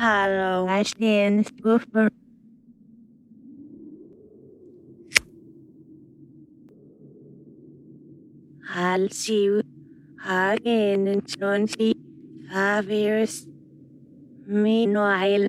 [0.00, 0.66] Hello,
[1.44, 2.08] Spoofer.
[8.74, 9.60] I'll see you
[10.24, 13.46] again in 25 years.
[14.46, 15.48] Meanwhile,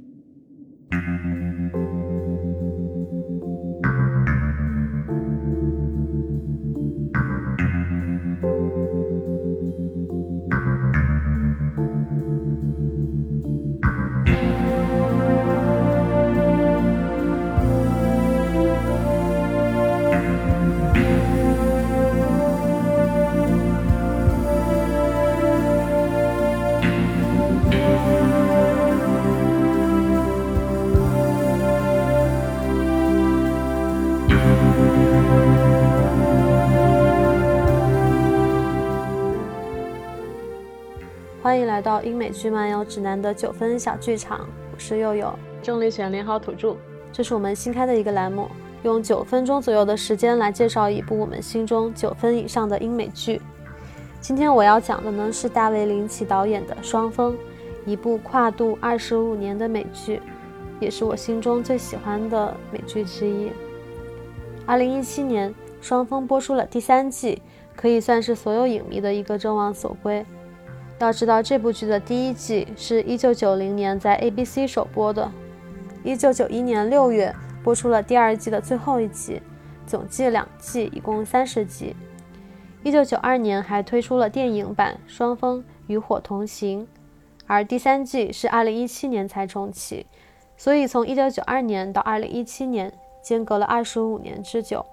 [41.43, 46.77] 欢迎来到英美剧漫游指南的九分小剧场，我是佑佑，重力选连好土著。
[47.11, 48.47] 这是我们新开的一个栏目，
[48.83, 53.41] 用九分钟左右的时间来介绍一部我们心中九分以上的英美剧。
[54.19, 57.33] 今天我要讲的呢是大卫林奇导演的《双峰》，
[57.87, 60.21] 一部跨度二十五年的美剧，
[60.79, 63.51] 也是我心中最喜欢的美剧之一。
[64.67, 65.49] 二零一七年，
[65.81, 67.41] 《双峰》播出了第三季，
[67.75, 70.23] 可以算是所有影迷的一个众望所归。
[71.03, 75.31] 要知道，这部剧的第一季是一九九零年在 ABC 首播的，
[76.03, 79.41] 一九九一年六月播出了第二季的最后一集，
[79.87, 81.95] 总计两季，一共三十集。
[82.83, 86.83] 一九九二年还推出了电影版《双峰与火同行》，
[87.47, 90.05] 而第三季是二零一七年才重启，
[90.55, 92.93] 所以从一九九二年到二零一七年
[93.23, 94.85] 间隔了二十五年之久。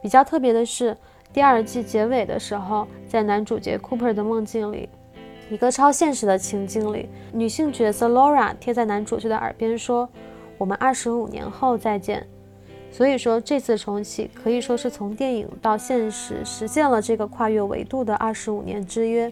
[0.00, 0.96] 比较特别的是。
[1.32, 4.88] 第二季结尾的时候，在男主角 Cooper 的梦境里，
[5.50, 10.08] 一个超现实的情境里，女性角色 Laura 贴在男主角的耳边说
[10.56, 12.26] ：“我们二十五年后再见。”
[12.90, 19.30] 所以说，这次重启可以说是从电影到现实实现了这个跨越维度的二十五年之约。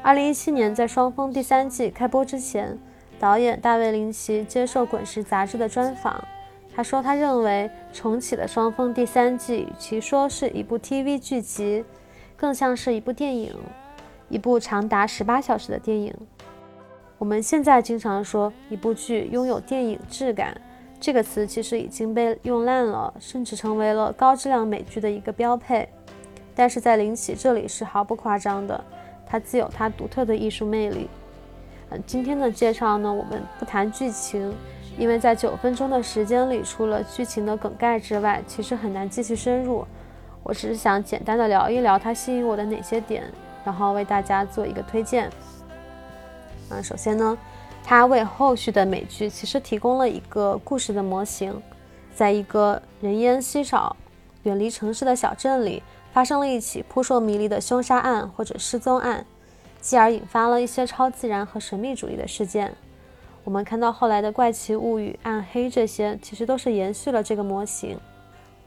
[0.00, 2.78] 二零一七年，在《双峰》第三季开播之前，
[3.18, 6.24] 导演大卫林奇接受《滚石》杂志的专访。
[6.76, 11.84] 他说：“他认为重启的《双峰》第三季，与其说是一部 TV 剧集，
[12.36, 13.54] 更像是一部电影，
[14.28, 16.12] 一部长达十八小时的电影。
[17.16, 20.60] 我们现在经常说一部剧拥有电影质感，
[20.98, 25.88] 这个词其实已经被用烂了，甚至成为了高质量美剧的一个标配。
[26.56, 28.84] 但是在林奇这里是毫不夸张的，
[29.24, 31.08] 它自有它独特的艺术魅力。
[31.90, 34.52] 嗯，今天的介绍呢，我们不谈剧情。”
[34.96, 39.84] 因为在九分钟的时间里，除了剧情的梗概之外，其实很难继续深入。
[40.42, 43.24] 我只是想简单的聊一聊它吸引我的哪些点，
[43.64, 45.30] 然后为大家做一个推荐。
[46.70, 47.36] 嗯，首先呢，
[47.82, 51.60] 它为后续的美剧其实提供了一个故事的模型。
[52.14, 53.96] 在一个人烟稀少、
[54.44, 55.82] 远离城市的小镇里，
[56.12, 59.26] 发生了一起扑朔迷离的凶杀案或者失踪案，
[59.80, 62.72] 继而引发了一些超自然和神秘主义的事件。
[63.44, 67.98] 我们看到后来的怪奇物语、暗黑这些，其实都是延续了这个模型。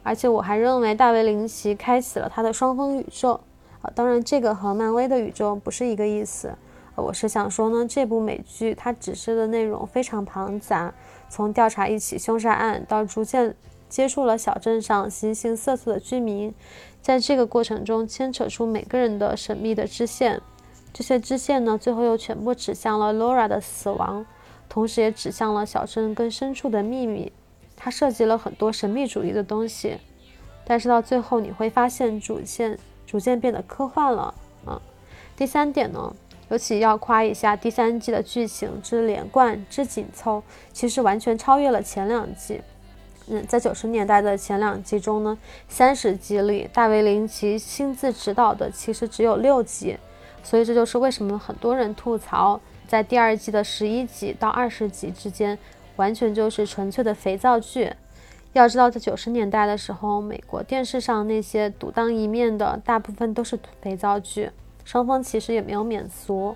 [0.04, 3.40] 而且我还认为大卫林奇开启了他的双峰宇宙
[3.82, 6.54] 啊，当然这个和漫威的宇宙不是一个意思。
[6.96, 10.94] 我是想说呢，这部美剧它指示的内容非常庞杂，
[11.28, 13.56] 从调查一起凶杀案到逐渐
[13.90, 16.54] 接触了小镇上形形色色的居民，
[17.02, 20.42] 在这个过程中牵扯出每个人的神秘的支线，
[20.94, 24.26] 这些支线呢，最后又全部指向了 Laura 的死亡。
[24.70, 27.32] 同时也指向了小镇更深处的秘密，
[27.76, 29.98] 它涉及了很多神秘主义的东西，
[30.66, 34.34] 但是到最后你会发现主线逐渐变得科幻了
[34.66, 34.82] 啊。
[35.36, 36.14] 第三点呢，
[36.50, 42.62] 尤其要夸一下第三季的剧情之连贯之紧凑，其实完全超越了前两季。
[43.30, 49.98] 嗯，在九十年代的前两季中呢，三十集里大卫林奇亲自指导的其实只有六集，
[50.44, 52.60] 所以这就是为什么很多人吐槽。
[52.88, 55.60] 在第二季的十一集到二十集之间，
[55.98, 57.92] 完全就是纯粹的肥皂剧。
[58.54, 64.50] 要知道，在九十年代的时候，美国电视上那些独当一面的大部分都是肥皂剧，
[64.86, 66.56] 双方其实也没有免俗。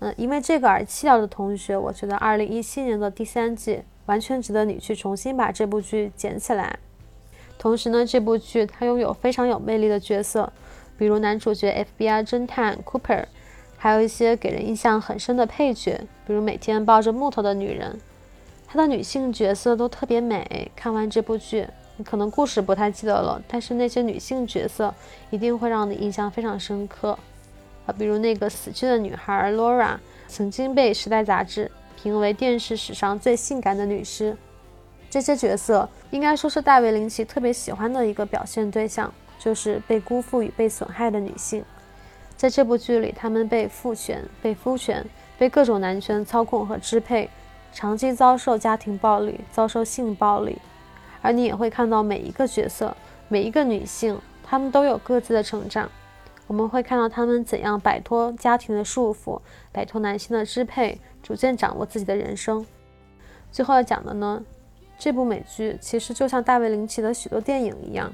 [0.00, 6.78] 嗯，因为这个而弃掉的同学，我觉得二零一七年的第三季完全值得你去重新把这部剧捡起来。
[7.58, 10.52] 同时呢，这部剧它拥有非常有魅力的角色，
[10.98, 13.24] 比如男主角 FBI 侦探 Cooper。
[13.82, 17.98] 还有一些给人印象很深的配角，比如每天抱着木头的女人，
[18.68, 20.70] 她的女性角色都特别美。
[20.76, 24.94] 看完这部剧，你可能故事不太记得了，但是那些女性角色
[25.30, 27.18] 一定会让你印象非常深刻
[27.84, 27.92] 啊。
[27.98, 29.96] 比如那个死去的女孩 Laura，
[30.28, 31.68] 曾经被《时代》杂志
[32.00, 34.36] 评为电视史上最性感的女尸。
[35.10, 41.64] 这些角色应该说是大卫林奇特别喜欢的一个表现对象，就是被辜负与被损害的女性。
[42.42, 45.06] 在这部剧里，他们被父权、被夫权、
[45.38, 47.30] 被各种男权操控和支配，
[47.72, 50.58] 长期遭受家庭暴力、遭受性暴力。
[51.20, 52.96] 而你也会看到每一个角色、
[53.28, 55.88] 每一个女性，她们都有各自的成长。
[56.48, 59.40] 我们会看到她们怎样摆脱家庭的束缚，
[59.70, 62.66] 摆脱男性的支配，逐渐掌握自己的人生。
[63.52, 64.42] 最后要讲的呢？
[64.98, 68.12] 这部美剧其实就像大卫林奇的许多电影一样，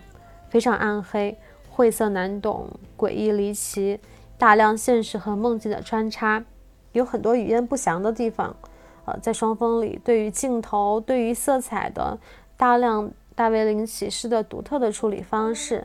[0.50, 1.34] 非常暗黑、
[1.70, 3.98] 晦涩难懂、诡异离奇，
[4.38, 6.44] 大量现实和梦境的穿插，
[6.92, 8.54] 有很多语言不详的地方。
[9.04, 12.16] 呃，在双峰里，对于镜头、对于色彩的
[12.56, 15.84] 大量大卫林奇式的独特的处理方式，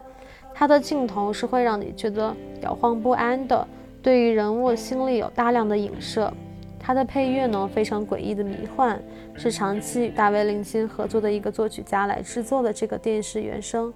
[0.54, 3.68] 他的镜头是会让你觉得摇晃不安的，
[4.04, 6.32] 对于人物心里有大量的影射。
[6.80, 9.02] 他的配乐呢，非常诡异的迷幻，
[9.34, 13.94] 是长期与大卫林奇合作的一个作曲家来制作的这个电视原声，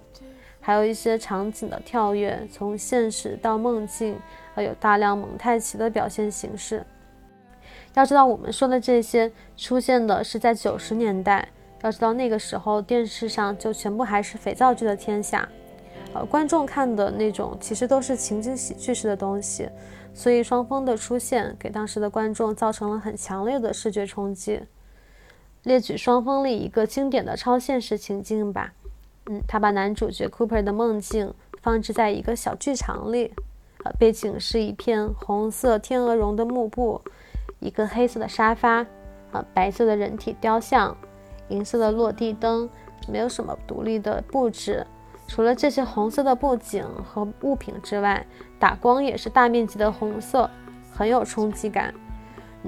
[0.68, 4.14] 还有一些场景的跳跃，从现实到梦境，
[4.54, 6.84] 还有大量蒙太奇的表现形式。
[7.94, 11.48] 要知道，我们说的这些出现的是在九十年代，
[11.80, 15.48] 要知道那个时候电视上就全部还是肥皂剧的天下，
[16.12, 19.70] 呃，观众看的那种其实都是情景喜剧式的东西。
[20.12, 24.60] 所以双峰的出现给当时的观众造成了很强烈的视觉冲击。
[25.62, 28.74] 列举双峰里一个经典的超现实情境吧，
[29.28, 31.32] 嗯，他把男主角 Cooper 的梦境
[31.62, 33.32] 放置在一个小剧场里，
[33.84, 37.00] 呃，背景是一片红色天鹅绒的幕布，
[37.60, 38.86] 一个黑色的沙发，
[39.32, 40.96] 呃，白色的人体雕像，
[41.48, 42.68] 银色的落地灯，
[43.06, 44.86] 没有什么独立的布置。
[45.26, 48.26] 除了这些红色的布景和物品之外，
[48.58, 50.48] 打光也是大面积的红色，
[50.90, 51.92] 很有冲击感。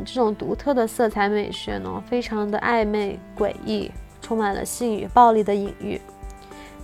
[0.05, 3.91] 这种独特的色彩美学呢，非常的暧昧诡异，
[4.21, 5.99] 充满了性与暴力的隐喻。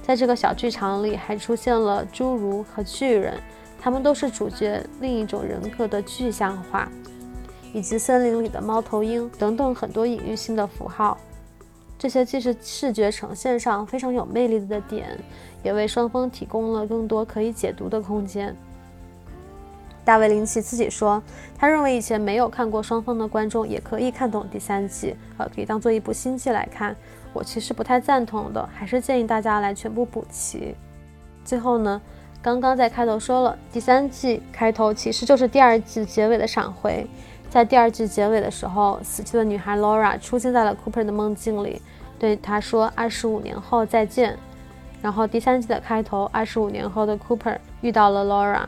[0.06, 3.34] 在这个小剧场里，还出现了侏儒和巨人，
[3.80, 6.88] 他们都是主角另一种人格的具象化，
[7.72, 11.18] 以及森林里的猫头鹰等等很多隐喻性的符号。
[11.98, 15.18] 这些既是视觉呈现上非常有魅力的点，
[15.64, 18.56] 也为双方提供了更多可以解读的空间。
[20.06, 21.20] 大卫林奇自己说，
[21.58, 26.94] 他认为以前没有看过双方的观众也可以看懂第三季，呃，可以当做一部新剧来看。
[27.32, 30.76] 我其实不太赞同的，还是建议大家来全部补齐。
[31.44, 32.00] 最后呢，
[32.40, 37.04] 刚刚在开头说了，第三季开头其实就是第二季结尾的闪回。
[37.50, 41.82] 在第二季结尾的时候，死去的女孩 Laura 出现在了 Cooper 的梦境里，
[42.16, 44.38] 对他说：“二十五年后再见。”
[45.02, 48.66] 然后第三季的开头，二十五年后的 Cooper 遇到了 Laura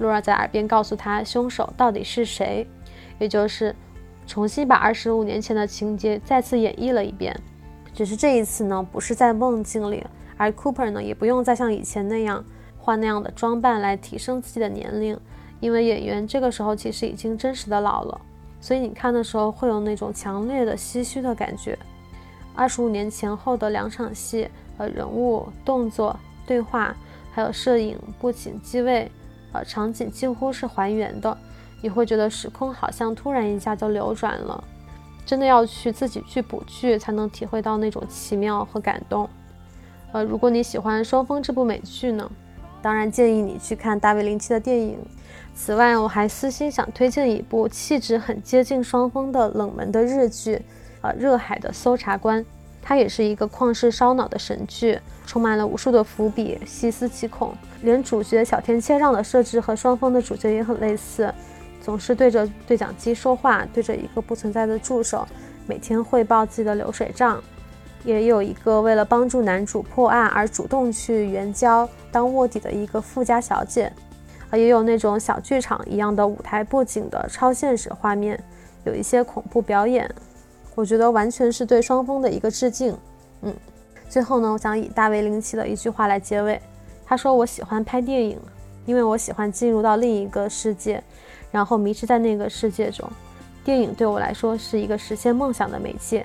[0.00, 2.66] Laura，Laura 在耳边告诉他凶手到底是谁，
[3.18, 3.74] 也就是
[4.26, 7.38] 重新把二十五年前的情节再次演绎了一遍。
[7.92, 10.04] 只是这一次呢，不是在梦境里，
[10.36, 12.44] 而 Cooper 呢也不用再像以前那样
[12.78, 15.18] 换那样的装扮来提升自己的年龄。
[15.60, 18.20] 因为演员这个时候其实已经真实的老了，
[18.60, 21.78] 所以你看的时候会有那种强烈的唏嘘的感觉。
[22.54, 26.94] 二十五年前后的两场戏，呃，人物、动作、对话，
[27.32, 29.10] 还有摄影、布景、机位，
[29.54, 31.36] 呃，场景几乎是还原的。
[31.80, 34.62] 你会觉得时空好像突然一下就流转了，
[35.24, 39.28] 真的要去自己去补剧才能体会到那种奇妙和感动。
[40.12, 42.30] 呃，如果你喜欢《双峰》这部美剧呢，
[42.80, 44.98] 当然建议你去看大卫林奇的电影。
[45.54, 50.60] 此外，我还私心想推荐一部气质很接近双峰的冷门的日剧，
[51.00, 52.42] 呃，《热海的搜查官》，
[52.82, 57.54] 它也是一个旷世烧脑的神剧，充满了无数的伏笔，细思极恐。
[57.82, 61.32] 连主角小田切让的设置和双峰的主角也很类似，
[61.80, 65.26] 总是对着对讲机说话，对着一个不存在的助手，
[65.66, 67.42] 每天汇报自己的流水账。
[68.04, 73.90] 也有一个为了帮助男主破案而主动去援交当卧底的一个富家小姐。
[74.50, 78.38] 啊也有那种小剧场一样的舞台布景的超现实画面，
[78.84, 80.08] 有一些恐怖表演，
[80.74, 82.96] 我觉得完全是对双峰的一个致敬。
[83.40, 83.54] 嗯，
[84.14, 86.62] 最后呢，我想以大卫林奇的一句话来结尾，
[87.04, 88.38] 他说：“我喜欢拍电影，
[88.86, 91.02] 因为我喜欢进入到另一个世界，
[91.50, 93.10] 然后迷失在那个世界中。
[93.64, 96.24] 电影对我来说是一个实现梦想的媒介，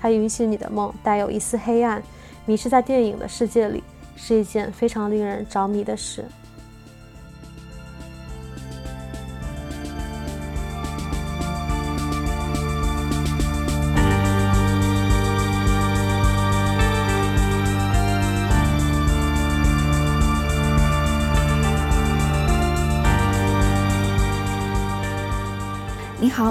[0.00, 2.02] 它允许你的梦带有一丝黑暗，
[2.44, 3.84] 迷失在电影的世界里
[4.16, 6.24] 是一件非常令人着迷的事。”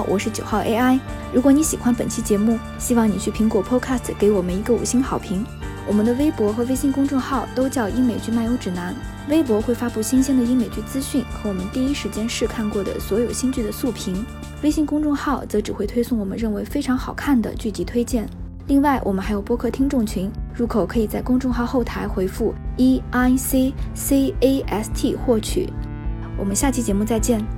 [0.08, 0.98] 我是九号 AI。
[1.34, 5.44] 如果你喜欢本期节目，希望你去苹果 Podcast 给我们一个五星好评。
[5.86, 8.94] 我们的微博和微信公众号都叫英美剧漫游指南。
[9.28, 14.24] 微博会发布新鲜的英美剧资讯和我们第一时间试看过的所有新剧的速评，
[14.62, 18.26] 微信公众号则只会推送我们认为非常好看的剧集推荐。
[18.68, 25.70] 另外，我们还有播客听众群，入口可以在公众号后台回复 E I C C A S T 获取。
[26.38, 27.57] 我们下期节目再见。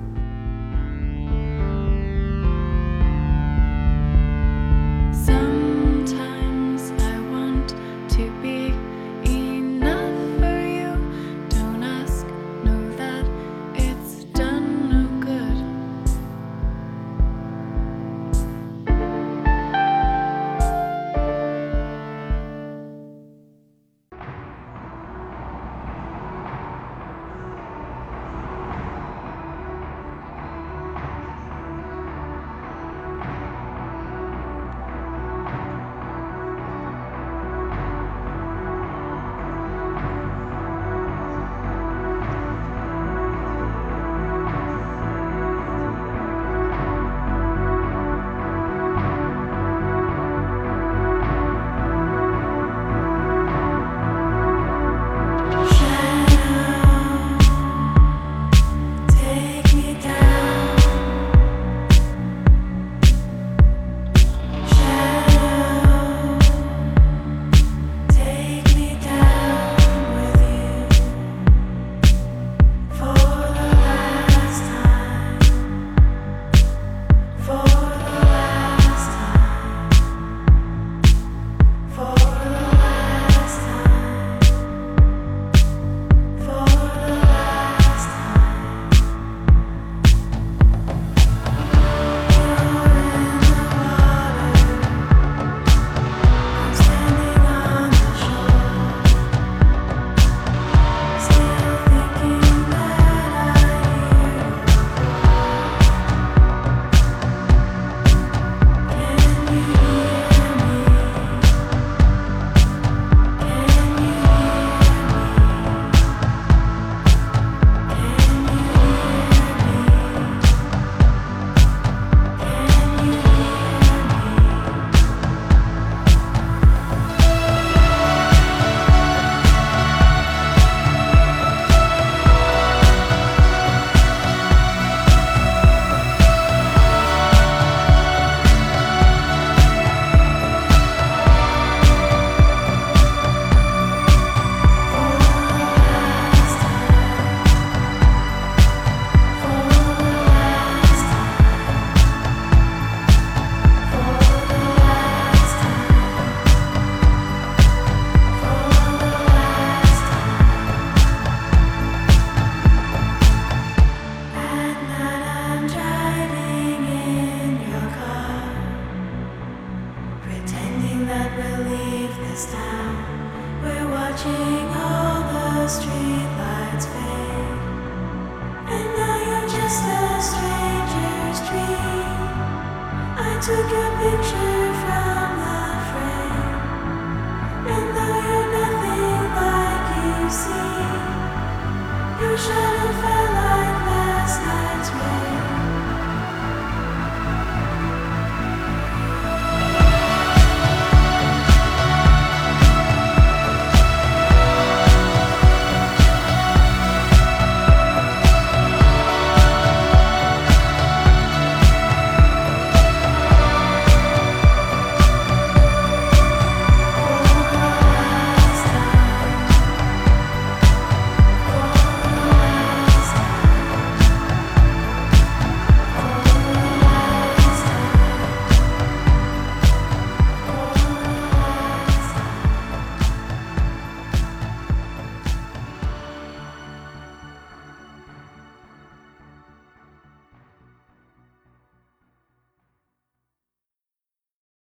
[192.37, 192.55] 盛
[193.03, 193.20] 放